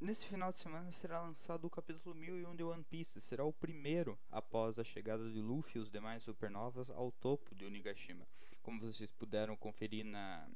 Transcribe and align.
nesse 0.00 0.26
final 0.26 0.50
de 0.50 0.56
semana 0.56 0.90
será 0.92 1.20
lançado 1.20 1.66
o 1.66 1.70
capítulo 1.70 2.14
1001 2.14 2.56
de 2.56 2.62
One 2.62 2.84
Piece. 2.84 3.20
Será 3.20 3.44
o 3.44 3.52
primeiro 3.52 4.18
após 4.30 4.78
a 4.78 4.84
chegada 4.84 5.30
de 5.30 5.40
Luffy 5.40 5.78
e 5.78 5.82
os 5.82 5.90
demais 5.90 6.22
supernovas 6.22 6.90
ao 6.90 7.10
topo 7.12 7.54
de 7.54 7.64
Onigashima. 7.64 8.26
Como 8.62 8.80
vocês 8.80 9.10
puderam 9.12 9.56
conferir 9.56 10.04
na, 10.04 10.46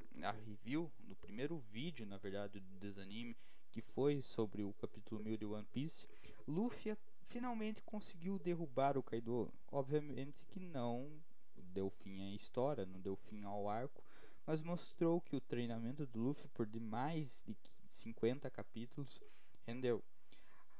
review, 0.45 0.91
no 1.07 1.15
primeiro 1.15 1.57
vídeo, 1.57 2.05
na 2.05 2.17
verdade, 2.17 2.59
do 2.59 2.79
desanime, 2.79 3.35
que 3.71 3.81
foi 3.81 4.21
sobre 4.21 4.63
o 4.63 4.73
capítulo 4.73 5.21
1000 5.21 5.37
de 5.37 5.45
One 5.45 5.67
Piece, 5.73 6.07
Luffy 6.47 6.95
finalmente 7.23 7.81
conseguiu 7.81 8.37
derrubar 8.39 8.97
o 8.97 9.03
Kaido. 9.03 9.51
Obviamente 9.71 10.43
que 10.45 10.59
não 10.59 11.11
deu 11.55 11.89
fim 11.89 12.21
à 12.21 12.35
história, 12.35 12.85
não 12.85 13.01
deu 13.01 13.15
fim 13.15 13.43
ao 13.43 13.67
arco, 13.67 14.03
mas 14.45 14.61
mostrou 14.61 15.19
que 15.21 15.35
o 15.35 15.41
treinamento 15.41 16.05
do 16.05 16.19
Luffy 16.19 16.47
por 16.49 16.67
mais 16.79 17.43
de 17.47 17.55
50 17.93 18.49
capítulos 18.49 19.19
rendeu. 19.65 20.03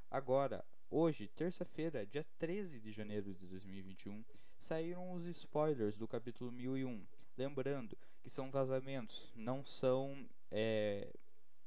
Agora, 0.10 0.64
hoje, 0.90 1.28
terça-feira, 1.28 2.06
dia 2.06 2.26
13 2.38 2.80
de 2.80 2.92
janeiro 2.92 3.34
de 3.34 3.48
2021, 3.48 4.24
saíram 4.58 5.14
os 5.14 5.26
spoilers 5.26 5.98
do 5.98 6.08
capítulo 6.08 6.52
1001. 6.52 7.06
Lembrando 7.38 7.98
que 8.22 8.30
são 8.30 8.52
vazamentos, 8.52 9.32
não 9.36 9.64
são 9.66 10.24
é, 10.52 11.12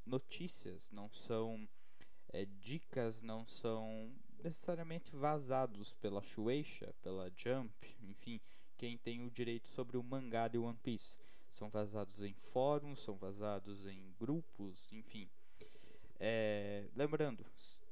notícias, 0.04 0.90
não 0.90 1.12
são 1.12 1.68
é, 2.32 2.44
dicas, 2.44 3.22
não 3.22 3.44
são 3.44 4.12
necessariamente 4.42 5.14
vazados 5.14 5.92
pela 5.94 6.22
Shueisha, 6.22 6.94
pela 7.02 7.30
Jump, 7.36 7.74
enfim, 8.02 8.40
quem 8.76 8.96
tem 8.96 9.22
o 9.26 9.30
direito 9.30 9.68
sobre 9.68 9.96
o 9.96 10.02
mangá 10.02 10.48
de 10.48 10.58
One 10.58 10.78
Piece. 10.82 11.16
São 11.50 11.70
vazados 11.70 12.22
em 12.22 12.34
fóruns, 12.34 13.00
são 13.00 13.16
vazados 13.16 13.86
em 13.86 14.14
grupos, 14.18 14.92
enfim. 14.92 15.28
É, 16.18 16.88
lembrando, 16.94 17.44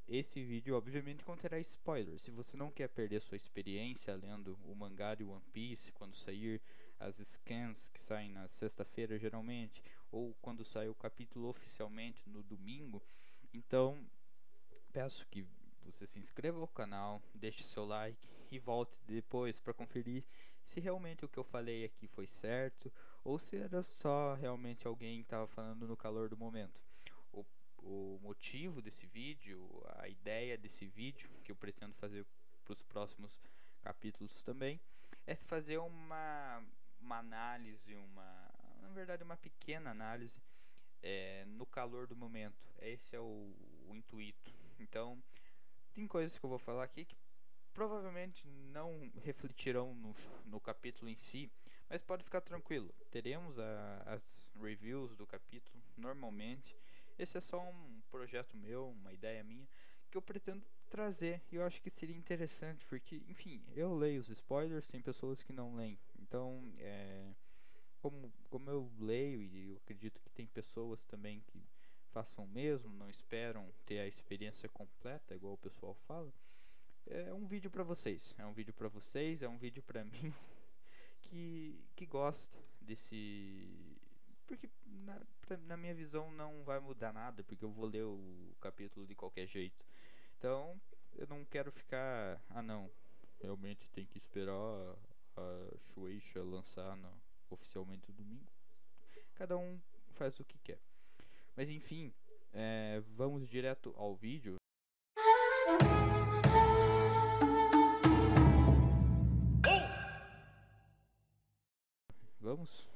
esse 0.08 0.42
vídeo 0.42 0.76
obviamente 0.76 1.24
conterá 1.24 1.58
spoilers. 1.60 2.22
Se 2.22 2.30
você 2.30 2.56
não 2.56 2.70
quer 2.70 2.88
perder 2.88 3.20
sua 3.20 3.36
experiência 3.36 4.14
lendo 4.14 4.58
o 4.64 4.74
mangá 4.74 5.14
de 5.14 5.24
One 5.24 5.42
Piece 5.52 5.92
quando 5.92 6.14
sair 6.14 6.60
as 6.98 7.16
scans 7.16 7.88
que 7.88 8.00
saem 8.00 8.30
na 8.30 8.46
sexta-feira 8.46 9.18
geralmente, 9.18 9.82
ou 10.10 10.34
quando 10.40 10.64
sair 10.64 10.88
o 10.88 10.94
capítulo 10.94 11.48
oficialmente 11.48 12.22
no 12.28 12.42
domingo, 12.42 13.02
então 13.52 13.98
peço 14.92 15.26
que 15.28 15.46
você 15.84 16.06
se 16.06 16.18
inscreva 16.18 16.60
ao 16.60 16.68
canal, 16.68 17.20
deixe 17.34 17.62
seu 17.62 17.84
like 17.84 18.28
e 18.50 18.58
volte 18.58 18.98
depois 19.06 19.58
para 19.58 19.74
conferir 19.74 20.24
se 20.62 20.80
realmente 20.80 21.24
o 21.24 21.28
que 21.28 21.38
eu 21.38 21.44
falei 21.44 21.84
aqui 21.84 22.06
foi 22.06 22.26
certo 22.26 22.92
ou 23.22 23.38
se 23.38 23.56
era 23.56 23.82
só 23.82 24.34
realmente 24.34 24.86
alguém 24.86 25.18
que 25.18 25.24
estava 25.24 25.46
falando 25.46 25.86
no 25.86 25.96
calor 25.96 26.28
do 26.28 26.36
momento. 26.36 26.83
O, 27.84 28.18
motivo 28.22 28.82
desse 28.82 29.06
vídeo, 29.06 29.82
a 29.96 30.08
ideia 30.08 30.56
desse 30.56 30.86
vídeo 30.86 31.30
que 31.42 31.52
eu 31.52 31.56
pretendo 31.56 31.94
fazer 31.94 32.26
para 32.64 32.72
os 32.72 32.82
próximos 32.82 33.40
capítulos 33.82 34.42
também, 34.42 34.80
é 35.26 35.34
fazer 35.34 35.78
uma, 35.78 36.62
uma 37.00 37.18
análise, 37.18 37.94
uma, 37.94 38.50
na 38.80 38.88
verdade, 38.88 39.22
uma 39.22 39.36
pequena 39.36 39.90
análise 39.90 40.42
é, 41.02 41.44
no 41.46 41.66
calor 41.66 42.06
do 42.06 42.16
momento. 42.16 42.66
Esse 42.80 43.14
é 43.14 43.20
o, 43.20 43.54
o 43.86 43.94
intuito. 43.94 44.52
Então, 44.78 45.22
tem 45.92 46.06
coisas 46.06 46.38
que 46.38 46.44
eu 46.44 46.50
vou 46.50 46.58
falar 46.58 46.84
aqui 46.84 47.04
que 47.04 47.16
provavelmente 47.74 48.46
não 48.48 49.10
refletirão 49.22 49.94
no, 49.94 50.14
no 50.46 50.60
capítulo 50.60 51.10
em 51.10 51.16
si, 51.16 51.50
mas 51.88 52.00
pode 52.00 52.24
ficar 52.24 52.40
tranquilo. 52.40 52.94
Teremos 53.10 53.58
a, 53.58 54.02
as 54.06 54.50
reviews 54.60 55.16
do 55.16 55.26
capítulo 55.26 55.82
normalmente. 55.96 56.74
Esse 57.18 57.38
é 57.38 57.40
só 57.40 57.60
um 57.60 58.02
projeto 58.10 58.56
meu, 58.56 58.88
uma 58.88 59.12
ideia 59.12 59.42
minha 59.42 59.66
que 60.14 60.18
eu 60.18 60.22
pretendo 60.22 60.64
trazer 60.88 61.42
e 61.50 61.56
eu 61.56 61.64
acho 61.64 61.82
que 61.82 61.90
seria 61.90 62.16
interessante 62.16 62.86
porque, 62.86 63.20
enfim, 63.26 63.60
eu 63.74 63.96
leio 63.96 64.20
os 64.20 64.28
spoilers, 64.28 64.86
tem 64.86 65.02
pessoas 65.02 65.42
que 65.42 65.52
não 65.52 65.74
leem. 65.74 65.98
Então, 66.20 66.62
é, 66.78 67.34
como, 68.00 68.32
como 68.48 68.70
eu 68.70 68.88
leio 69.00 69.42
e 69.42 69.70
eu 69.70 69.76
acredito 69.78 70.20
que 70.20 70.30
tem 70.30 70.46
pessoas 70.46 71.04
também 71.04 71.40
que 71.48 71.66
façam 72.10 72.44
o 72.44 72.48
mesmo, 72.48 72.94
não 72.94 73.08
esperam 73.08 73.68
ter 73.84 73.98
a 73.98 74.06
experiência 74.06 74.68
completa, 74.68 75.34
igual 75.34 75.54
o 75.54 75.58
pessoal 75.58 75.94
fala. 76.06 76.32
É 77.06 77.34
um 77.34 77.44
vídeo 77.44 77.70
para 77.70 77.82
vocês, 77.82 78.32
é 78.38 78.46
um 78.46 78.52
vídeo 78.52 78.72
para 78.72 78.88
vocês, 78.88 79.42
é 79.42 79.48
um 79.48 79.58
vídeo 79.58 79.82
para 79.82 80.04
mim 80.06 80.32
que 81.22 81.84
que 81.96 82.06
gosta 82.06 82.56
desse 82.80 83.98
porque 84.46 84.68
na, 84.86 85.20
pra, 85.42 85.56
na 85.58 85.76
minha 85.76 85.94
visão 85.94 86.30
não 86.32 86.64
vai 86.64 86.78
mudar 86.80 87.12
nada, 87.12 87.42
porque 87.44 87.64
eu 87.64 87.70
vou 87.70 87.86
ler 87.86 88.04
o 88.04 88.54
capítulo 88.60 89.06
de 89.06 89.14
qualquer 89.14 89.46
jeito. 89.46 89.84
Então, 90.38 90.80
eu 91.14 91.26
não 91.26 91.44
quero 91.44 91.70
ficar, 91.70 92.40
ah 92.50 92.62
não, 92.62 92.90
realmente 93.40 93.88
tem 93.90 94.06
que 94.06 94.18
esperar 94.18 94.54
a 95.36 95.78
Shueisha 95.78 96.42
lançar 96.42 96.96
no, 96.96 97.12
oficialmente 97.50 98.08
no 98.08 98.14
domingo. 98.14 98.46
Cada 99.34 99.56
um 99.56 99.80
faz 100.10 100.38
o 100.40 100.44
que 100.44 100.58
quer. 100.58 100.80
Mas 101.56 101.70
enfim, 101.70 102.12
é, 102.52 103.00
vamos 103.08 103.48
direto 103.48 103.94
ao 103.96 104.14
vídeo. 104.14 104.56
Vamos? 112.40 112.93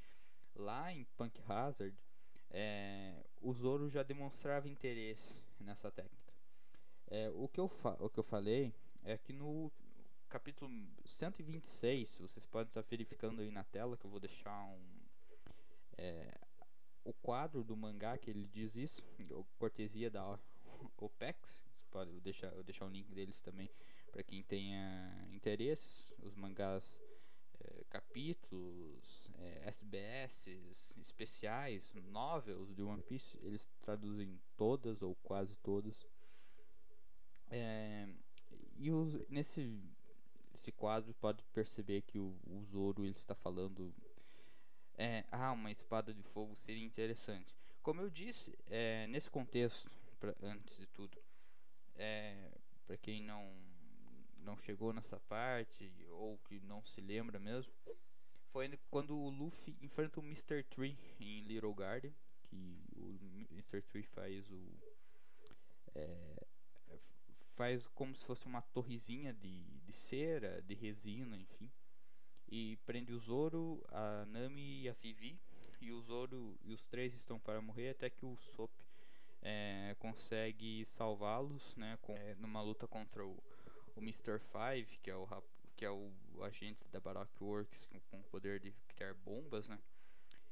lá 0.54 0.92
em 0.92 1.04
Punk 1.16 1.40
Hazard, 1.46 1.96
é, 2.50 3.22
o 3.40 3.52
Zoro 3.52 3.90
já 3.90 4.02
demonstrava 4.02 4.68
interesse 4.68 5.42
nessa 5.60 5.90
técnica. 5.90 6.27
É, 7.10 7.30
o, 7.30 7.48
que 7.48 7.60
eu 7.60 7.70
o 8.00 8.08
que 8.08 8.18
eu 8.18 8.24
falei 8.24 8.74
é 9.04 9.16
que 9.16 9.32
no 9.32 9.72
capítulo 10.28 10.70
126, 11.04 12.18
vocês 12.18 12.46
podem 12.46 12.68
estar 12.68 12.82
verificando 12.82 13.40
aí 13.40 13.50
na 13.50 13.64
tela 13.64 13.96
que 13.96 14.04
eu 14.04 14.10
vou 14.10 14.20
deixar 14.20 14.62
um 14.64 14.98
é, 15.96 16.38
o 17.04 17.12
quadro 17.14 17.64
do 17.64 17.76
mangá 17.76 18.18
que 18.18 18.30
ele 18.30 18.46
diz 18.46 18.76
isso, 18.76 19.02
cortesia 19.58 20.10
da 20.10 20.38
OPEX, 20.98 21.64
pode 21.90 22.20
deixar, 22.20 22.52
eu 22.52 22.62
deixar 22.62 22.84
o 22.84 22.90
link 22.90 23.10
deles 23.12 23.40
também 23.40 23.70
para 24.12 24.22
quem 24.22 24.42
tenha 24.42 25.28
interesse, 25.32 26.14
os 26.22 26.34
mangás 26.34 27.00
é, 27.60 27.84
capítulos, 27.88 29.30
é, 29.38 29.68
SBS 29.68 30.48
especiais, 30.98 31.92
novels 31.94 32.74
de 32.74 32.82
One 32.82 33.02
Piece, 33.02 33.38
eles 33.42 33.66
traduzem 33.80 34.38
todas 34.56 35.02
ou 35.02 35.14
quase 35.16 35.56
todas. 35.58 36.06
É, 37.50 38.08
e 38.76 38.90
nesse 39.28 39.82
esse 40.54 40.72
quadro 40.72 41.14
pode 41.14 41.44
perceber 41.54 42.02
que 42.02 42.18
o, 42.18 42.36
o 42.46 42.64
Zoro 42.64 43.04
ele 43.04 43.12
está 43.12 43.34
falando 43.34 43.94
é, 44.96 45.24
ah, 45.30 45.52
uma 45.52 45.70
espada 45.70 46.12
de 46.12 46.22
fogo 46.22 46.56
seria 46.56 46.84
interessante. 46.84 47.54
Como 47.82 48.00
eu 48.00 48.10
disse, 48.10 48.58
é, 48.66 49.06
nesse 49.06 49.30
contexto, 49.30 49.88
pra, 50.18 50.34
antes 50.42 50.76
de 50.76 50.86
tudo, 50.86 51.16
é, 51.94 52.50
para 52.86 52.96
quem 52.96 53.22
não 53.22 53.66
não 54.38 54.56
chegou 54.56 54.94
nessa 54.94 55.20
parte 55.20 55.92
ou 56.10 56.38
que 56.38 56.58
não 56.60 56.82
se 56.82 57.02
lembra 57.02 57.38
mesmo, 57.38 57.70
foi 58.50 58.78
quando 58.90 59.14
o 59.16 59.28
Luffy 59.28 59.76
enfrenta 59.82 60.20
o 60.20 60.22
Mr. 60.22 60.62
Tree 60.64 60.98
em 61.20 61.42
Little 61.42 61.74
Garden, 61.74 62.14
que 62.44 62.80
o 62.96 63.18
Mr. 63.52 63.82
Tree 63.82 64.02
faz 64.02 64.50
o 64.50 64.72
é, 65.94 66.46
faz 67.58 67.88
como 67.88 68.14
se 68.14 68.24
fosse 68.24 68.46
uma 68.46 68.62
torrezinha 68.62 69.34
de, 69.34 69.64
de 69.84 69.92
cera, 69.92 70.62
de 70.62 70.74
resina, 70.74 71.36
enfim. 71.36 71.68
E 72.48 72.76
prende 72.86 73.12
o 73.12 73.18
Zoro, 73.18 73.84
a 73.88 74.24
Nami 74.26 74.82
e 74.82 74.88
a 74.88 74.92
Vivi. 74.92 75.36
E 75.80 75.90
o 75.90 76.00
Zoro 76.00 76.56
e 76.62 76.72
os 76.72 76.86
três 76.86 77.14
estão 77.14 77.38
para 77.38 77.60
morrer 77.60 77.90
até 77.90 78.08
que 78.08 78.24
o 78.24 78.36
Sop 78.36 78.70
é, 79.42 79.96
consegue 79.98 80.84
salvá-los, 80.84 81.74
né, 81.76 81.98
com, 82.00 82.12
é, 82.16 82.36
numa 82.36 82.62
luta 82.62 82.86
contra 82.86 83.26
o, 83.26 83.36
o 83.96 84.00
Mr. 84.00 84.38
Five, 84.38 84.96
que 85.02 85.10
é 85.10 85.16
o 85.16 85.26
que 85.76 85.84
é 85.84 85.90
o 85.90 86.10
agente 86.42 86.88
da 86.88 86.98
Baroque 86.98 87.42
Works 87.42 87.86
com, 87.86 88.00
com 88.00 88.18
o 88.18 88.24
poder 88.24 88.58
de 88.58 88.72
criar 88.88 89.14
bombas, 89.14 89.68
né? 89.68 89.78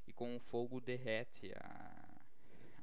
E 0.07 0.13
com 0.13 0.37
o 0.37 0.39
fogo 0.39 0.81
derrete 0.81 1.53
a, 1.57 2.21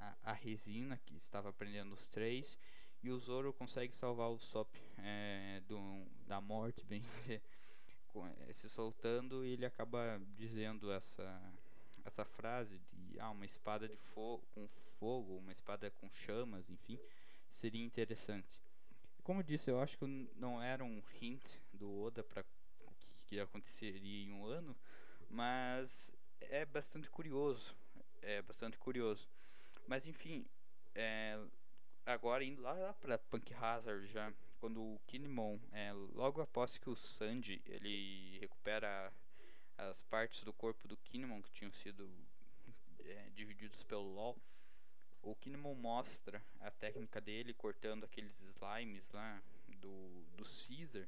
a, 0.02 0.31
a 0.31 0.34
resina 0.34 0.98
que 1.06 1.16
estava 1.16 1.54
prendendo 1.54 1.94
os 1.94 2.06
três 2.08 2.58
e 3.03 3.11
o 3.11 3.19
Zoro 3.19 3.53
consegue 3.53 3.94
salvar 3.94 4.29
o 4.29 4.39
Sop 4.39 4.73
é, 4.97 5.61
do, 5.67 6.05
da 6.25 6.39
morte, 6.39 6.85
bem 6.88 7.03
é, 7.29 8.53
se 8.53 8.69
soltando, 8.69 9.45
e 9.45 9.50
ele 9.50 9.65
acaba 9.65 10.21
dizendo 10.38 10.91
essa 10.91 11.53
essa 12.05 12.25
frase 12.25 12.79
de 12.91 13.19
ah, 13.19 13.29
uma 13.29 13.45
espada 13.45 13.88
de 13.88 13.95
fogo 13.95 14.44
com 14.53 14.67
fogo, 15.00 15.38
uma 15.38 15.51
espada 15.51 15.89
com 15.91 16.09
chamas, 16.09 16.69
enfim, 16.69 17.00
seria 17.50 17.83
interessante. 17.83 18.59
Como 19.23 19.39
eu 19.39 19.44
disse, 19.44 19.71
eu 19.71 19.79
acho 19.79 19.97
que 19.97 20.05
não 20.35 20.61
era 20.61 20.83
um 20.83 21.01
hint 21.21 21.59
do 21.71 22.01
Oda 22.01 22.23
para 22.23 22.41
o 22.41 22.94
que 23.25 23.39
aconteceria 23.39 24.23
em 24.23 24.33
um 24.33 24.45
ano, 24.45 24.75
mas 25.29 26.11
é 26.41 26.65
bastante 26.65 27.09
curioso, 27.09 27.75
é 28.21 28.41
bastante 28.41 28.77
curioso. 28.77 29.27
Mas 29.88 30.07
enfim, 30.07 30.45
é, 30.94 31.39
agora 32.05 32.44
indo 32.44 32.61
lá 32.61 32.94
para 32.94 33.17
Punk 33.17 33.53
Hazard 33.53 34.07
já, 34.07 34.33
quando 34.59 34.81
o 34.81 35.00
Kinemon, 35.07 35.57
é, 35.71 35.91
logo 35.94 36.41
após 36.41 36.77
que 36.77 36.89
o 36.89 36.95
Sanji 36.95 37.61
ele 37.65 38.39
recupera 38.39 39.11
as 39.77 40.01
partes 40.03 40.44
do 40.44 40.53
corpo 40.53 40.88
do 40.88 40.97
Kinemon 40.97 41.41
que 41.41 41.51
tinham 41.51 41.71
sido 41.71 42.09
é, 43.00 43.29
divididos 43.33 43.83
pelo 43.83 44.13
LoL, 44.13 44.38
o 45.21 45.35
Kinemon 45.35 45.75
mostra 45.75 46.44
a 46.59 46.69
técnica 46.69 47.21
dele 47.21 47.53
cortando 47.53 48.03
aqueles 48.03 48.41
slimes 48.41 49.09
lá 49.11 49.41
do, 49.67 50.25
do 50.35 50.44
Caesar 50.44 51.07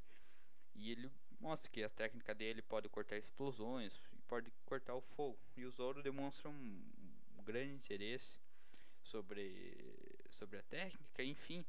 e 0.74 0.92
ele 0.92 1.12
mostra 1.40 1.70
que 1.70 1.84
a 1.84 1.90
técnica 1.90 2.34
dele 2.34 2.62
pode 2.62 2.90
cortar 2.90 3.18
explosões 3.18 4.00
e 4.14 4.22
pode 4.24 4.52
cortar 4.66 4.96
o 4.96 5.02
fogo. 5.02 5.38
E 5.56 5.66
o 5.66 5.72
Zoro 5.72 6.02
demonstra 6.02 6.50
um 6.50 6.82
grande 7.44 7.74
interesse 7.74 8.38
sobre 9.04 10.15
sobre 10.36 10.58
a 10.58 10.64
técnica, 10.64 11.24
enfim. 11.24 11.66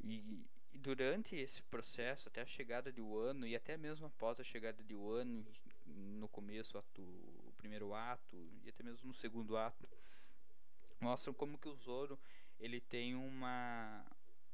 E, 0.00 0.46
e, 0.72 0.78
durante 0.78 1.34
esse 1.34 1.62
processo, 1.62 2.28
até 2.28 2.42
a 2.42 2.46
chegada 2.46 2.92
de 2.92 3.00
Wano 3.00 3.46
e 3.46 3.56
até 3.56 3.76
mesmo 3.76 4.06
após 4.06 4.38
a 4.38 4.44
chegada 4.44 4.82
de 4.82 4.94
Wano, 4.94 5.44
no 5.86 6.28
começo, 6.28 6.78
ato, 6.78 7.02
o 7.02 7.52
primeiro 7.58 7.94
ato 7.94 8.36
e 8.64 8.68
até 8.68 8.82
mesmo 8.82 9.06
no 9.06 9.12
segundo 9.12 9.56
ato, 9.56 9.88
mostram 11.00 11.34
como 11.34 11.58
que 11.58 11.68
o 11.68 11.74
Zoro 11.74 12.18
ele 12.58 12.80
tem 12.80 13.14
uma 13.14 14.06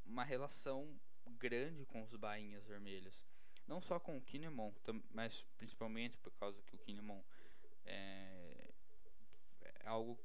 uma 0.06 0.25
relação 0.25 0.99
grande 1.38 1.84
com 1.84 2.02
os 2.02 2.16
bainhas 2.16 2.66
vermelhos. 2.66 3.22
Não 3.66 3.81
só 3.81 4.00
com 4.00 4.16
o 4.16 4.22
Kinemon, 4.22 4.72
mas 5.11 5.44
principalmente 5.58 6.16
por 6.16 6.32
causa 6.32 6.62
que 6.62 6.75
o 6.75 6.78
Kinemon 6.78 7.20
é, 7.84 8.70
é 9.61 9.87
algo 9.87 10.19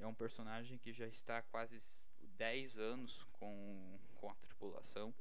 é 0.00 0.06
um 0.06 0.14
personagem 0.14 0.78
que 0.78 0.92
já 0.92 1.06
está 1.06 1.42
quase 1.42 1.78
10 2.36 2.78
anos 2.78 3.24
com, 3.32 3.98
com 4.16 4.30
a 4.30 4.34
tripulação. 4.34 5.14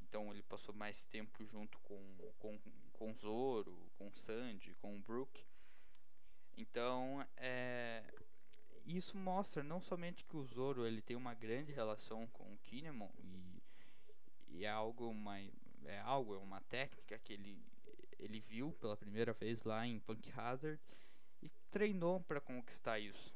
Então 0.00 0.30
ele 0.32 0.42
passou 0.42 0.74
mais 0.74 1.06
tempo 1.06 1.44
junto 1.44 1.78
com, 1.80 2.32
com, 2.38 2.58
com 2.92 3.14
Zoro, 3.14 3.90
com 3.96 4.12
Sandy, 4.12 4.74
com 4.74 5.00
Brook. 5.00 5.44
Então 6.56 7.26
é, 7.36 8.02
isso 8.84 9.16
mostra 9.16 9.62
não 9.62 9.80
somente 9.80 10.24
que 10.24 10.36
o 10.36 10.44
Zoro 10.44 10.84
ele 10.86 11.00
tem 11.00 11.16
uma 11.16 11.32
grande 11.32 11.72
relação 11.72 12.26
com 12.26 12.52
o 12.52 12.58
Kinemon 12.58 13.08
e, 13.18 13.62
e 14.48 14.64
é 14.64 14.70
algo 14.70 15.08
uma 15.08 15.38
é 15.38 15.98
algo 16.00 16.34
é 16.34 16.38
uma 16.38 16.60
técnica 16.62 17.18
que 17.18 17.32
ele 17.32 17.58
ele 18.18 18.38
viu 18.38 18.72
pela 18.72 18.96
primeira 18.96 19.32
vez 19.32 19.64
lá 19.64 19.86
em 19.86 19.98
Punk 19.98 20.30
Hazard 20.38 20.80
e 21.40 21.48
treinou 21.70 22.20
para 22.20 22.40
conquistar 22.40 22.98
isso 22.98 23.32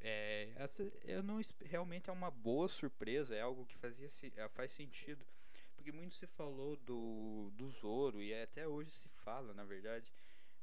é, 0.00 0.52
essa 0.56 0.82
eu 1.04 1.22
não 1.22 1.40
realmente 1.60 2.10
é 2.10 2.12
uma 2.12 2.30
boa 2.30 2.68
surpresa, 2.68 3.34
é 3.34 3.40
algo 3.40 3.66
que 3.66 3.76
fazia 3.76 4.08
é, 4.36 4.48
faz 4.48 4.72
sentido, 4.72 5.24
porque 5.74 5.92
muito 5.92 6.14
se 6.14 6.26
falou 6.26 6.76
do 6.76 7.50
do 7.54 7.70
Zoro 7.70 8.22
e 8.22 8.34
até 8.34 8.66
hoje 8.66 8.90
se 8.90 9.08
fala, 9.08 9.54
na 9.54 9.64
verdade, 9.64 10.12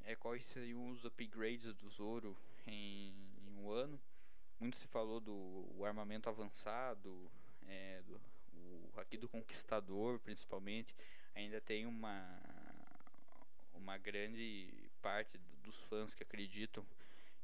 é 0.03 0.15
quais 0.15 0.45
seriam 0.45 0.89
os 0.89 1.06
upgrades 1.06 1.73
do 1.73 1.89
Zoro 1.89 2.38
em, 2.65 3.13
em 3.47 3.53
um 3.57 3.69
ano. 3.69 4.00
Muito 4.59 4.75
se 4.75 4.88
falou 4.88 5.21
do 5.21 5.85
armamento 5.85 6.27
avançado, 6.29 7.31
é, 7.67 8.01
do 8.01 8.19
o 8.53 9.00
aqui 9.00 9.17
do 9.17 9.29
Conquistador, 9.29 10.19
principalmente, 10.19 10.95
ainda 11.33 11.62
tem 11.62 11.85
uma 11.85 12.41
uma 13.73 13.97
grande 13.97 14.91
parte 15.01 15.38
dos 15.63 15.81
fãs 15.83 16.13
que 16.13 16.23
acreditam 16.23 16.85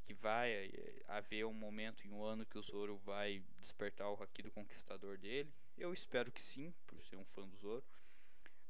que 0.05 0.13
vai 0.13 0.51
eh, 0.51 1.03
haver 1.07 1.45
um 1.45 1.53
momento 1.53 2.05
em 2.05 2.11
um 2.11 2.23
ano 2.23 2.45
que 2.45 2.57
o 2.57 2.61
Zoro 2.61 2.97
vai 2.99 3.43
despertar 3.59 4.09
o 4.09 4.21
Haki 4.21 4.43
do 4.43 4.51
Conquistador 4.51 5.17
dele. 5.17 5.51
Eu 5.77 5.91
espero 5.93 6.31
que 6.31 6.41
sim, 6.41 6.73
por 6.85 7.01
ser 7.01 7.17
um 7.17 7.25
fã 7.25 7.47
do 7.47 7.57
Zoro. 7.57 7.83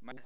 Mas 0.01 0.23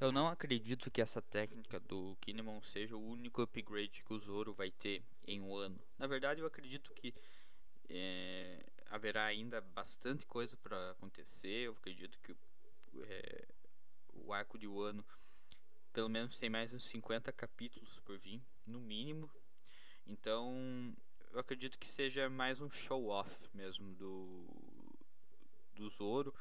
eu 0.00 0.12
não 0.12 0.28
acredito 0.28 0.90
que 0.90 1.00
essa 1.00 1.20
técnica 1.20 1.80
do 1.80 2.16
Kinemon 2.20 2.60
seja 2.62 2.96
o 2.96 3.04
único 3.04 3.42
upgrade 3.42 4.02
que 4.02 4.12
o 4.12 4.18
Zoro 4.18 4.54
vai 4.54 4.70
ter 4.70 5.02
em 5.26 5.40
um 5.40 5.56
ano. 5.56 5.78
Na 5.98 6.06
verdade, 6.06 6.40
eu 6.40 6.46
acredito 6.46 6.92
que 6.94 7.12
é, 7.88 8.64
haverá 8.86 9.24
ainda 9.24 9.60
bastante 9.60 10.24
coisa 10.24 10.56
para 10.56 10.92
acontecer. 10.92 11.66
Eu 11.66 11.72
acredito 11.72 12.18
que 12.20 12.36
é, 13.02 13.48
o 14.12 14.32
arco 14.32 14.58
de 14.58 14.66
Wano 14.66 15.04
pelo 15.92 16.08
menos 16.08 16.38
tem 16.38 16.48
mais 16.48 16.72
uns 16.72 16.84
50 16.84 17.32
capítulos 17.32 17.98
por 18.00 18.16
vir, 18.18 18.40
no 18.64 18.80
mínimo. 18.80 19.28
Então, 20.08 20.96
eu 21.32 21.38
acredito 21.38 21.78
que 21.78 21.86
seja 21.86 22.30
mais 22.30 22.60
um 22.60 22.70
show 22.70 23.08
off 23.08 23.48
mesmo 23.54 23.94
do 23.94 24.46
do 25.74 25.88
Zoro, 25.90 26.34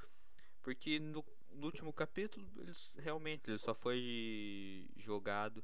porque 0.63 0.97
no, 0.99 1.23
no 1.51 1.65
último 1.65 1.93
capítulo 1.93 2.49
eles 2.57 2.95
realmente 2.97 3.49
ele 3.49 3.59
só 3.59 3.75
foi 3.75 4.89
jogado 4.95 5.63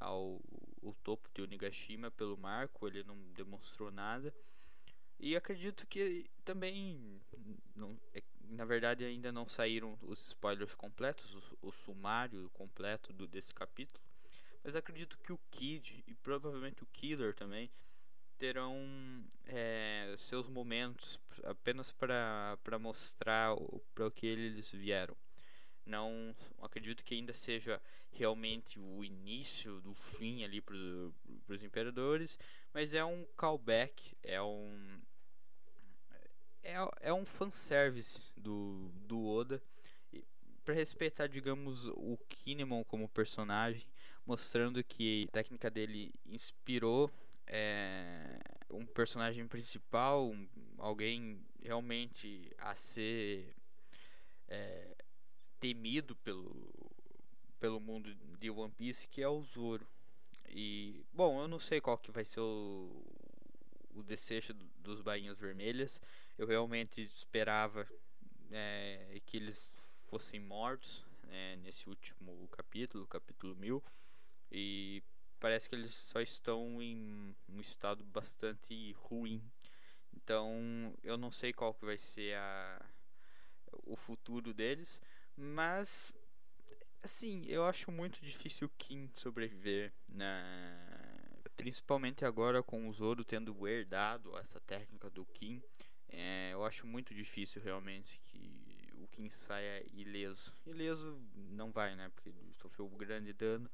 ao 0.00 0.40
topo 1.02 1.28
de 1.32 1.42
Onigashima 1.42 2.10
pelo 2.10 2.36
Marco, 2.36 2.86
ele 2.86 3.04
não 3.04 3.16
demonstrou 3.32 3.90
nada. 3.90 4.34
E 5.18 5.34
acredito 5.34 5.86
que 5.86 6.28
também 6.44 7.20
não, 7.74 7.98
é, 8.12 8.22
na 8.50 8.64
verdade 8.64 9.04
ainda 9.04 9.32
não 9.32 9.46
saíram 9.46 9.98
os 10.02 10.26
spoilers 10.26 10.74
completos, 10.74 11.34
o, 11.34 11.68
o 11.68 11.72
sumário 11.72 12.50
completo 12.52 13.12
do, 13.12 13.26
desse 13.26 13.54
capítulo. 13.54 14.04
Mas 14.66 14.74
acredito 14.74 15.16
que 15.18 15.32
o 15.32 15.38
Kid 15.48 16.02
e 16.08 16.14
provavelmente 16.16 16.82
o 16.82 16.86
Killer 16.86 17.32
também 17.32 17.70
terão 18.36 19.24
é, 19.46 20.12
seus 20.18 20.48
momentos 20.48 21.20
apenas 21.44 21.92
para 21.92 22.58
mostrar 22.80 23.56
para 23.94 24.08
o 24.08 24.10
que 24.10 24.26
eles 24.26 24.72
vieram. 24.72 25.16
Não 25.84 26.34
acredito 26.60 27.04
que 27.04 27.14
ainda 27.14 27.32
seja 27.32 27.80
realmente 28.10 28.80
o 28.80 29.04
início 29.04 29.80
do 29.82 29.94
fim 29.94 30.42
ali 30.42 30.60
para 30.60 30.74
os 30.74 31.62
imperadores, 31.62 32.36
mas 32.74 32.92
é 32.92 33.04
um 33.04 33.24
callback, 33.36 34.16
é 34.20 34.42
um 34.42 35.00
é, 36.64 36.74
é 37.02 37.12
um 37.12 37.24
fanservice 37.24 38.20
do, 38.36 38.90
do 38.94 39.24
Oda 39.28 39.62
para 40.64 40.74
respeitar, 40.74 41.28
digamos, 41.28 41.86
o 41.86 42.18
Kinemon 42.28 42.82
como 42.82 43.08
personagem 43.08 43.86
mostrando 44.26 44.82
que 44.82 45.26
a 45.28 45.32
técnica 45.32 45.70
dele 45.70 46.12
inspirou 46.26 47.10
é, 47.46 48.38
um 48.70 48.84
personagem 48.84 49.46
principal, 49.46 50.28
um, 50.28 50.48
alguém 50.78 51.40
realmente 51.62 52.50
a 52.58 52.74
ser 52.74 53.54
é, 54.48 54.96
temido 55.60 56.16
pelo, 56.16 56.72
pelo 57.60 57.80
mundo 57.80 58.14
de 58.38 58.50
One 58.50 58.72
Piece, 58.72 59.06
que 59.08 59.22
é 59.22 59.28
o 59.28 59.42
Zoro. 59.42 59.86
E, 60.48 61.04
bom, 61.12 61.40
eu 61.40 61.48
não 61.48 61.58
sei 61.58 61.80
qual 61.80 61.98
que 61.98 62.10
vai 62.10 62.24
ser 62.24 62.40
o, 62.40 63.04
o 63.94 64.02
desfecho 64.02 64.52
dos 64.78 65.00
Bainhas 65.00 65.40
Vermelhas. 65.40 66.00
Eu 66.36 66.46
realmente 66.46 67.00
esperava 67.00 67.86
é, 68.50 69.20
que 69.26 69.36
eles 69.36 69.94
fossem 70.08 70.40
mortos 70.40 71.04
é, 71.28 71.56
nesse 71.56 71.88
último 71.88 72.48
capítulo, 72.48 73.06
capítulo 73.06 73.54
1000. 73.56 73.82
E 74.58 75.02
parece 75.38 75.68
que 75.68 75.74
eles 75.74 75.94
só 75.94 76.18
estão 76.18 76.80
em 76.80 77.36
um 77.46 77.60
estado 77.60 78.02
bastante 78.04 78.92
ruim. 78.92 79.42
Então 80.14 80.94
eu 81.04 81.18
não 81.18 81.30
sei 81.30 81.52
qual 81.52 81.74
que 81.74 81.84
vai 81.84 81.98
ser 81.98 82.34
a, 82.36 82.82
o 83.84 83.94
futuro 83.96 84.54
deles, 84.54 84.98
mas 85.36 86.14
assim, 87.02 87.44
eu 87.46 87.66
acho 87.66 87.92
muito 87.92 88.18
difícil 88.22 88.66
o 88.66 88.70
Kim 88.78 89.10
sobreviver 89.12 89.92
na 90.10 90.42
principalmente 91.54 92.24
agora 92.24 92.62
com 92.62 92.88
o 92.88 92.92
Zoro 92.92 93.24
tendo 93.24 93.68
herdado 93.68 94.36
essa 94.38 94.58
técnica 94.60 95.10
do 95.10 95.26
Kim. 95.26 95.62
É, 96.08 96.50
eu 96.54 96.64
acho 96.64 96.86
muito 96.86 97.14
difícil 97.14 97.60
realmente 97.62 98.22
que 98.24 98.90
o 98.94 99.06
Kim 99.08 99.28
saia 99.28 99.84
ileso. 99.92 100.54
Ileso 100.64 101.18
não 101.50 101.70
vai, 101.70 101.94
né? 101.94 102.10
Porque 102.14 102.30
ele 102.30 102.54
sofreu 102.54 102.86
um 102.86 102.96
grande 102.96 103.34
dano 103.34 103.70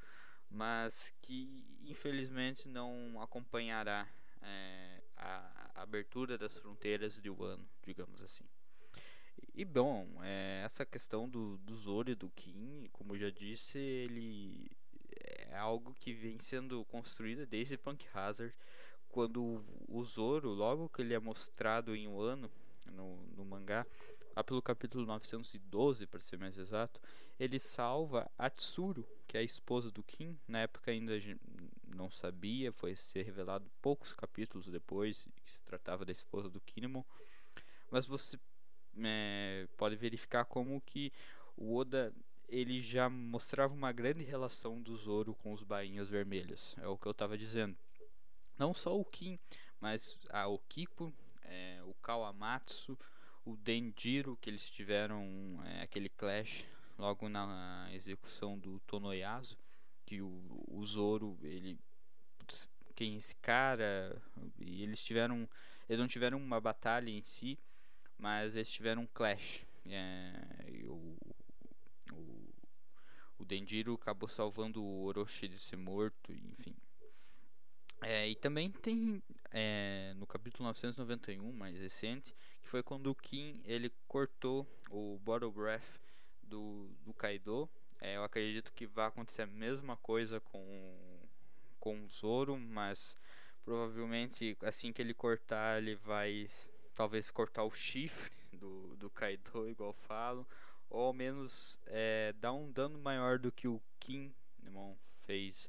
mas 0.52 1.12
que 1.22 1.64
infelizmente 1.84 2.68
não 2.68 3.20
acompanhará 3.20 4.06
é, 4.42 5.02
a, 5.16 5.70
abertura 5.74 6.36
das 6.36 6.56
fronteiras 6.56 7.20
de 7.20 7.30
Wano, 7.30 7.66
digamos 7.84 8.20
assim. 8.20 8.44
E 9.54 9.64
bom, 9.64 10.06
é, 10.22 10.62
essa 10.64 10.84
questão 10.84 11.28
do, 11.28 11.58
do 11.58 11.74
Zoro 11.76 12.10
e 12.10 12.14
do 12.14 12.30
Kim, 12.30 12.88
como 12.92 13.14
eu 13.14 13.18
já 13.18 13.30
disse, 13.30 13.78
ele 13.78 14.70
é 15.50 15.56
algo 15.56 15.94
que 15.94 16.12
vem 16.12 16.38
sendo 16.38 16.84
construído 16.86 17.46
desde 17.46 17.76
Punk 17.76 18.06
Hazard, 18.14 18.54
quando 19.08 19.62
o 19.88 20.04
Zoro, 20.04 20.50
logo 20.50 20.88
que 20.88 21.02
ele 21.02 21.14
é 21.14 21.18
mostrado 21.18 21.94
em 21.94 22.08
Wano, 22.08 22.50
no, 22.86 23.16
no 23.36 23.44
mangá, 23.44 23.86
lá 24.34 24.42
pelo 24.42 24.62
capítulo 24.62 25.04
912, 25.06 26.06
para 26.06 26.20
ser 26.20 26.38
mais 26.38 26.56
exato, 26.56 27.00
ele 27.38 27.58
salva 27.58 28.30
a 28.38 28.48
Tsuru, 28.48 29.06
que 29.26 29.36
é 29.36 29.40
a 29.40 29.44
esposa 29.44 29.90
do 29.90 30.02
Kim. 30.02 30.38
Na 30.46 30.60
época 30.60 30.90
ainda 30.90 31.14
não 31.94 32.10
sabia, 32.10 32.72
foi 32.72 32.96
ser 32.96 33.22
revelado 33.22 33.70
poucos 33.80 34.12
capítulos 34.12 34.66
depois 34.66 35.28
que 35.44 35.52
se 35.52 35.62
tratava 35.62 36.04
da 36.04 36.12
esposa 36.12 36.48
do 36.48 36.60
Kinemon. 36.60 37.02
Mas 37.90 38.06
você 38.06 38.38
é, 39.02 39.68
pode 39.76 39.96
verificar 39.96 40.44
como 40.44 40.80
que 40.80 41.12
o 41.56 41.76
Oda 41.76 42.14
ele 42.48 42.82
já 42.82 43.08
mostrava 43.08 43.72
uma 43.72 43.92
grande 43.92 44.22
relação 44.22 44.80
do 44.80 44.94
Zoro 44.96 45.34
com 45.34 45.52
os 45.52 45.62
bainhas 45.62 46.08
vermelhos. 46.08 46.74
É 46.78 46.86
o 46.86 46.98
que 46.98 47.06
eu 47.06 47.12
estava 47.12 47.36
dizendo. 47.38 47.76
Não 48.58 48.74
só 48.74 48.98
o 48.98 49.04
Kim, 49.04 49.38
mas 49.80 50.18
a 50.28 50.46
Okiko, 50.46 51.12
é, 51.44 51.80
o 51.84 51.94
Kawamatsu, 51.94 52.98
o 53.44 53.56
Denjiro, 53.56 54.36
que 54.40 54.50
eles 54.50 54.70
tiveram 54.70 55.60
é, 55.64 55.82
aquele 55.82 56.08
clash 56.08 56.64
logo 56.98 57.28
na 57.28 57.88
execução 57.92 58.58
do 58.58 58.78
Tonoyasu, 58.80 59.56
que 60.06 60.20
o, 60.20 60.64
o 60.68 60.84
Zoro, 60.84 61.38
ele 61.42 61.78
quem 62.94 63.14
é 63.14 63.16
esse 63.16 63.34
cara, 63.36 64.20
e 64.58 64.82
eles 64.82 65.02
tiveram 65.02 65.48
eles 65.88 65.98
não 65.98 66.08
tiveram 66.08 66.38
uma 66.38 66.60
batalha 66.60 67.10
em 67.10 67.22
si, 67.22 67.58
mas 68.18 68.54
eles 68.54 68.70
tiveram 68.70 69.02
um 69.02 69.06
clash. 69.06 69.64
É, 69.86 70.32
o, 70.86 71.16
o, 72.12 72.54
o 73.38 73.44
Denjiro 73.44 73.94
acabou 73.94 74.28
salvando 74.28 74.82
o 74.82 75.04
Orochi 75.04 75.48
de 75.48 75.58
ser 75.58 75.76
morto, 75.76 76.32
enfim. 76.32 76.74
É, 78.02 78.28
e 78.28 78.34
também 78.34 78.70
tem 78.70 79.22
é, 79.50 80.12
no 80.16 80.26
capítulo 80.26 80.64
991, 80.68 81.52
mais 81.52 81.76
recente, 81.78 82.34
que 82.60 82.68
foi 82.68 82.82
quando 82.82 83.08
o 83.08 83.14
Kim 83.14 83.60
ele 83.64 83.92
cortou 84.08 84.66
o 84.90 85.18
Bottle 85.22 85.52
Breath 85.52 86.00
do, 86.42 86.90
do 87.04 87.14
Kaido. 87.14 87.68
É, 88.00 88.16
eu 88.16 88.24
acredito 88.24 88.72
que 88.72 88.86
vai 88.86 89.06
acontecer 89.06 89.42
a 89.42 89.46
mesma 89.46 89.96
coisa 89.96 90.40
com, 90.40 91.20
com 91.78 92.02
o 92.02 92.08
Zoro, 92.08 92.58
mas 92.58 93.16
provavelmente 93.64 94.56
assim 94.62 94.92
que 94.92 95.00
ele 95.00 95.14
cortar, 95.14 95.78
ele 95.80 95.94
vai 95.94 96.48
talvez 96.94 97.30
cortar 97.30 97.62
o 97.62 97.70
chifre 97.70 98.32
do, 98.52 98.96
do 98.96 99.08
Kaido, 99.08 99.68
igual 99.70 99.92
falo, 99.92 100.46
ou 100.90 101.06
ao 101.06 101.12
menos 101.12 101.78
é, 101.86 102.34
dar 102.40 102.52
um 102.52 102.70
dano 102.72 102.98
maior 102.98 103.38
do 103.38 103.52
que 103.52 103.68
o 103.68 103.80
Kim 104.00 104.34
irmão, 104.72 104.96
fez 105.20 105.68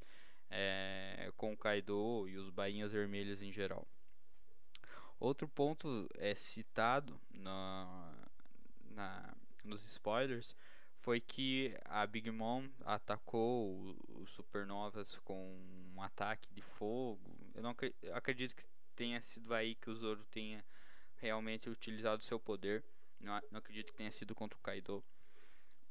é, 0.56 1.32
com 1.36 1.52
o 1.52 1.58
Kaido 1.58 2.28
e 2.30 2.38
os 2.38 2.50
bainhas 2.52 2.92
vermelhas 2.92 3.42
em 3.42 3.52
geral. 3.52 3.88
Outro 5.20 5.48
ponto 5.48 6.08
é 6.16 6.36
citado 6.36 7.20
na, 7.40 8.14
na, 8.92 9.36
nos 9.64 9.84
spoilers 9.84 10.56
foi 11.00 11.20
que 11.20 11.76
a 11.86 12.06
Big 12.06 12.30
Mom 12.30 12.70
atacou 12.86 13.98
os 14.22 14.30
supernovas 14.30 15.18
com 15.20 15.58
um 15.96 16.02
ataque 16.02 16.48
de 16.54 16.62
fogo. 16.62 17.36
Eu 17.56 17.64
não 17.64 17.76
eu 18.02 18.16
acredito 18.16 18.56
que 18.56 18.64
tenha 18.96 19.22
sido 19.22 19.54
aí 19.54 19.76
que 19.76 19.90
o 19.90 19.96
Zoro 19.96 20.24
tenha 20.26 20.64
realmente 21.16 21.70
utilizado 21.70 22.24
seu 22.24 22.40
poder. 22.40 22.84
Não, 23.20 23.42
não 23.50 23.60
acredito 23.60 23.92
que 23.92 23.98
tenha 23.98 24.12
sido 24.12 24.36
contra 24.36 24.58
o 24.58 24.62
Kaido. 24.62 25.04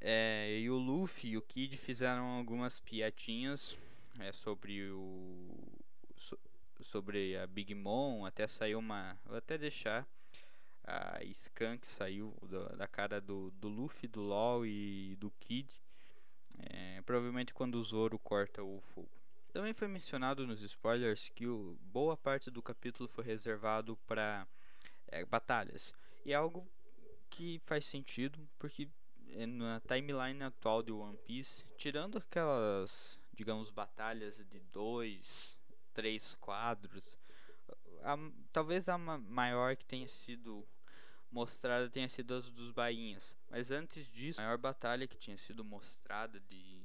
É, 0.01 0.59
e 0.61 0.71
o 0.71 0.77
Luffy 0.77 1.31
e 1.31 1.37
o 1.37 1.43
Kid 1.43 1.77
fizeram 1.77 2.25
algumas 2.25 2.81
piadinhas 2.81 3.77
é, 4.19 4.33
sobre 4.33 4.91
o 4.91 5.57
so, 6.17 6.39
sobre 6.81 7.37
a 7.37 7.47
Big 7.47 7.75
Mom. 7.75 8.25
Até 8.25 8.47
saiu 8.47 8.79
uma. 8.79 9.17
Vou 9.25 9.37
até 9.37 9.57
deixar 9.57 10.07
a 10.85 11.21
scan 11.33 11.79
que 11.79 11.87
saiu 11.87 12.35
da, 12.43 12.69
da 12.77 12.89
cara 12.89 13.21
do, 13.21 13.51
do 13.53 13.69
Luffy, 13.69 14.09
do 14.09 14.21
LOL 14.21 14.67
e 14.67 15.17
do 15.17 15.31
Kid. 15.41 15.69
É, 16.59 17.01
provavelmente 17.03 17.55
quando 17.55 17.77
o 17.77 17.83
Zoro 17.83 18.19
corta 18.19 18.63
o 18.63 18.81
fogo. 18.95 19.11
Também 19.53 19.75
foi 19.75 19.87
mencionado 19.87 20.47
nos 20.47 20.63
spoilers 20.63 21.29
que 21.29 21.47
o, 21.47 21.77
boa 21.83 22.17
parte 22.17 22.51
do 22.51 22.63
capítulo 22.63 23.09
foi 23.09 23.25
reservado 23.25 23.97
para 24.07 24.47
é, 25.09 25.25
batalhas. 25.25 25.93
E 26.25 26.33
é 26.33 26.35
algo 26.35 26.67
que 27.29 27.61
faz 27.65 27.85
sentido, 27.85 28.49
porque 28.59 28.89
é, 29.29 29.47
na 29.47 29.81
timeline 29.81 30.43
atual 30.43 30.83
de 30.83 30.93
One 30.93 31.19
Piece, 31.19 31.65
tirando 31.77 32.19
aquelas, 32.19 33.21
digamos, 33.33 33.71
batalhas 33.71 34.45
de 34.49 34.61
dois, 34.61 35.59
três 35.93 36.35
quadros, 36.37 37.17
a, 38.03 38.17
talvez 38.53 38.89
a 38.89 38.99
maior 38.99 39.77
que 39.77 39.85
tenha 39.85 40.09
sido 40.09 40.67
mostrada 41.31 41.89
tenha 41.89 42.09
sido 42.09 42.35
as 42.35 42.51
dos 42.51 42.71
bainhas. 42.71 43.35
Mas 43.49 43.71
antes 43.71 44.11
disso, 44.11 44.41
a 44.41 44.45
maior 44.45 44.59
batalha 44.59 45.07
que 45.07 45.17
tinha 45.17 45.37
sido 45.37 45.65
mostrada 45.65 46.39
de, 46.41 46.83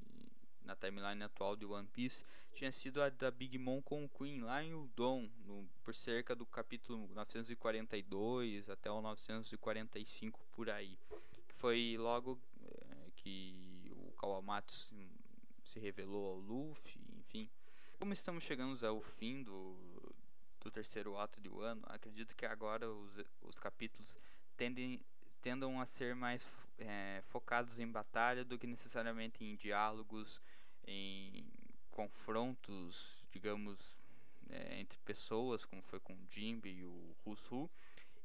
na 0.64 0.76
timeline 0.76 1.22
atual 1.24 1.56
de 1.56 1.66
One 1.66 1.88
Piece 1.88 2.24
tinha 2.54 2.72
sido 2.72 3.04
a 3.04 3.10
da 3.10 3.30
Big 3.30 3.58
Mom 3.60 3.82
com 3.84 4.04
o 4.04 4.10
Queen 4.10 4.42
lá 4.42 4.64
em 4.64 4.74
Udon, 4.74 5.30
no, 5.46 5.70
por 5.84 5.94
cerca 5.94 6.36
do 6.36 6.46
capítulo 6.46 7.08
942 7.14 8.68
até 8.70 8.90
o 8.90 9.00
945 9.00 10.40
por 10.52 10.70
aí. 10.70 10.98
Foi 11.50 11.96
logo 12.00 12.40
é, 12.64 13.12
que 13.16 13.92
o 13.92 14.12
Kawamatsu 14.14 14.96
se, 15.68 15.80
revelou 15.80 16.34
ao 16.34 16.40
Luffy, 16.40 17.02
enfim. 17.20 17.50
Como 17.98 18.14
estamos 18.14 18.44
chegando 18.44 18.86
ao 18.86 19.02
fim 19.02 19.44
do, 19.44 19.76
do 20.62 20.72
terceiro 20.72 21.18
ato 21.18 21.42
de 21.42 21.50
ano, 21.50 21.82
acredito 21.88 22.36
que 22.36 22.46
agora 22.46 22.90
os, 22.90 23.20
os 23.42 23.60
capítulos 23.60 24.18
tendem, 24.56 25.04
tendam 25.42 25.80
a 25.82 25.86
ser 25.86 26.16
mais 26.16 26.46
é, 26.78 27.22
focados 27.24 27.80
em 27.80 27.88
batalha 27.88 28.46
do 28.46 28.58
que 28.58 28.68
necessariamente 28.68 29.44
em 29.44 29.56
diálogos, 29.56 30.42
em 30.86 31.46
confrontos, 31.90 33.26
digamos, 33.32 33.98
é, 34.50 34.80
entre 34.80 34.98
pessoas, 35.00 35.66
como 35.66 35.82
foi 35.82 36.00
com 36.00 36.14
o 36.14 36.28
Jimbe 36.30 36.70
e 36.70 36.84
o 36.84 37.16
Rusu, 37.26 37.70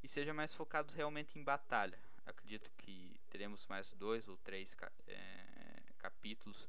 e 0.02 0.08
seja 0.08 0.34
mais 0.34 0.54
focados 0.54 0.94
realmente 0.94 1.38
em 1.38 1.42
batalha. 1.42 1.98
Acredito 2.24 2.70
que 2.76 3.18
teremos 3.30 3.66
mais 3.66 3.90
dois 3.94 4.28
ou 4.28 4.36
três 4.36 4.76
é, 5.06 5.82
capítulos 5.98 6.68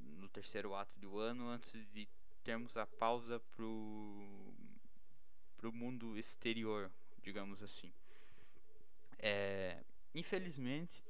no 0.00 0.28
terceiro 0.28 0.74
ato 0.74 0.98
do 0.98 1.18
ano 1.18 1.48
antes 1.48 1.72
de 1.92 2.08
termos 2.42 2.76
a 2.76 2.86
pausa 2.86 3.40
pro 3.56 4.54
pro 5.56 5.72
mundo 5.72 6.16
exterior, 6.18 6.90
digamos 7.22 7.62
assim. 7.62 7.92
É, 9.18 9.82
infelizmente, 10.14 11.02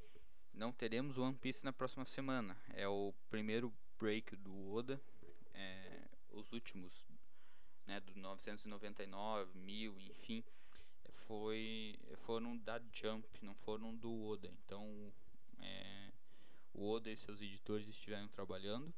não 0.53 0.71
teremos 0.71 1.17
One 1.17 1.35
Piece 1.35 1.63
na 1.63 1.73
próxima 1.73 2.05
semana. 2.05 2.57
É 2.73 2.87
o 2.87 3.13
primeiro 3.29 3.71
break 3.99 4.35
do 4.37 4.71
Oda. 4.71 4.99
É, 5.53 6.07
os 6.31 6.53
últimos, 6.53 7.05
né, 7.85 7.99
do 7.99 8.15
999, 8.15 9.57
1000, 9.59 9.99
enfim, 10.01 10.43
foi, 11.09 11.99
foram 12.17 12.57
da 12.57 12.79
Jump, 12.93 13.27
não 13.43 13.53
foram 13.55 13.93
do 13.95 14.23
Oda. 14.25 14.47
Então, 14.47 15.13
o 16.77 16.89
Oda 16.89 17.11
e 17.11 17.17
seus 17.17 17.41
editores 17.41 17.87
estiveram 17.87 18.27
trabalhando. 18.29 18.93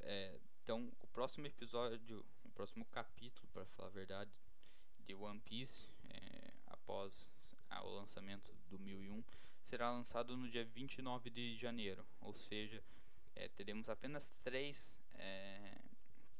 É, 0.00 0.40
Então, 0.62 0.90
o 1.02 1.06
próximo 1.08 1.46
episódio, 1.46 2.24
o 2.42 2.50
próximo 2.52 2.86
capítulo, 2.86 3.46
para 3.52 3.66
falar 3.66 3.88
a 3.88 3.92
verdade, 3.92 4.32
de 5.06 5.14
One 5.14 5.38
Piece, 5.40 5.84
é, 6.08 6.52
após 6.68 7.28
o 7.82 7.90
lançamento 7.90 8.50
do 8.70 8.78
1001, 8.78 9.22
será 9.62 9.90
lançado 9.90 10.36
no 10.36 10.48
dia 10.48 10.64
29 10.64 11.28
de 11.28 11.56
janeiro, 11.56 12.02
ou 12.20 12.32
seja, 12.32 12.82
é, 13.34 13.48
teremos 13.48 13.90
apenas 13.90 14.34
três 14.42 14.98
é, 15.14 15.78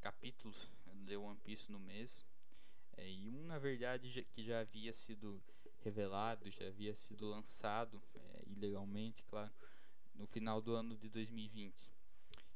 capítulos 0.01 0.71
de 0.87 1.17
One 1.17 1.39
Piece 1.45 1.71
no 1.71 1.79
mês, 1.79 2.27
é, 2.97 3.11
e 3.11 3.29
um 3.29 3.45
na 3.47 3.59
verdade 3.59 4.11
já, 4.11 4.23
que 4.23 4.43
já 4.43 4.61
havia 4.61 4.93
sido 4.93 5.43
revelado, 5.83 6.51
já 6.51 6.67
havia 6.67 6.95
sido 6.95 7.29
lançado 7.29 8.01
é, 8.15 8.43
ilegalmente, 8.47 9.23
claro, 9.25 9.53
no 10.15 10.27
final 10.27 10.61
do 10.61 10.75
ano 10.75 10.97
de 10.97 11.09
2020. 11.09 11.93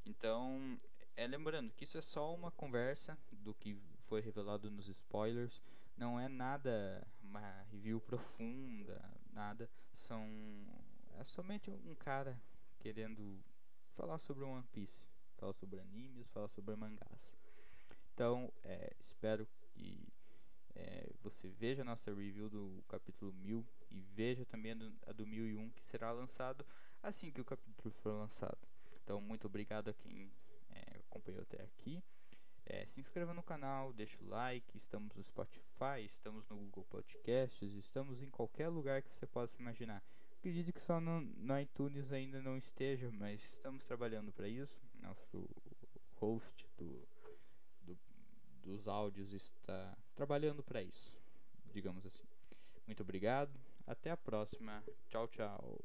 Então, 0.06 0.80
é 1.16 1.26
lembrando 1.26 1.72
que 1.72 1.84
isso 1.84 1.98
é 1.98 2.02
só 2.02 2.34
uma 2.34 2.50
conversa 2.50 3.18
do 3.32 3.54
que 3.54 3.76
foi 4.06 4.20
revelado 4.20 4.70
nos 4.70 4.88
spoilers, 4.88 5.60
não 5.96 6.18
é 6.18 6.28
nada 6.28 7.06
uma 7.22 7.62
review 7.70 8.00
profunda, 8.00 9.02
nada, 9.32 9.68
são 9.92 10.26
é 11.18 11.24
somente 11.24 11.70
um 11.70 11.94
cara 11.96 12.40
querendo 12.78 13.42
falar 13.90 14.18
sobre 14.18 14.44
One 14.44 14.64
Piece, 14.72 15.08
falar 15.36 15.52
sobre 15.52 15.80
animes, 15.80 16.30
falar 16.30 16.48
sobre 16.48 16.76
mangás. 16.76 17.34
Então, 18.14 18.52
é, 18.62 18.94
espero 19.00 19.46
que 19.72 20.08
é, 20.74 21.10
você 21.20 21.48
veja 21.48 21.82
a 21.82 21.84
nossa 21.84 22.14
review 22.14 22.48
do 22.48 22.84
capítulo 22.88 23.32
1000 23.32 23.66
e 23.90 24.00
veja 24.00 24.44
também 24.46 24.72
a 24.72 24.74
do, 24.76 24.92
a 25.06 25.12
do 25.12 25.26
1001 25.26 25.70
que 25.70 25.84
será 25.84 26.12
lançado 26.12 26.64
assim 27.02 27.30
que 27.30 27.40
o 27.40 27.44
capítulo 27.44 27.90
for 27.90 28.12
lançado. 28.12 28.58
Então, 29.02 29.20
muito 29.20 29.46
obrigado 29.46 29.88
a 29.88 29.94
quem 29.94 30.30
é, 30.70 31.00
acompanhou 31.10 31.42
até 31.42 31.62
aqui. 31.62 32.02
É, 32.66 32.84
se 32.84 33.00
inscreva 33.00 33.32
no 33.32 33.42
canal, 33.42 33.92
deixa 33.94 34.22
o 34.22 34.28
like. 34.28 34.76
Estamos 34.76 35.16
no 35.16 35.22
Spotify, 35.22 36.04
estamos 36.04 36.46
no 36.48 36.56
Google 36.56 36.84
Podcasts, 36.84 37.74
estamos 37.74 38.22
em 38.22 38.28
qualquer 38.28 38.68
lugar 38.68 39.02
que 39.02 39.12
você 39.12 39.26
possa 39.26 39.58
imaginar. 39.58 40.02
Acredito 40.38 40.72
que 40.72 40.80
só 40.80 41.00
no, 41.00 41.20
no 41.20 41.58
iTunes 41.58 42.12
ainda 42.12 42.40
não 42.42 42.56
esteja, 42.56 43.10
mas 43.10 43.54
estamos 43.54 43.84
trabalhando 43.84 44.30
para 44.30 44.46
isso. 44.46 44.80
Nosso 45.00 45.48
host 46.16 46.68
do, 46.76 47.08
do, 47.80 47.98
dos 48.62 48.86
áudios 48.86 49.32
está 49.32 49.96
trabalhando 50.14 50.62
para 50.62 50.82
isso, 50.82 51.18
digamos 51.72 52.04
assim. 52.04 52.26
Muito 52.86 53.02
obrigado, 53.02 53.58
até 53.86 54.10
a 54.10 54.16
próxima. 54.16 54.84
Tchau, 55.08 55.26
tchau. 55.26 55.80